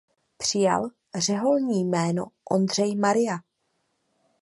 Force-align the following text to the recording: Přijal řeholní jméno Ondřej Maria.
Přijal 0.37 0.89
řeholní 1.15 1.83
jméno 1.85 2.25
Ondřej 2.51 2.95
Maria. 2.95 3.37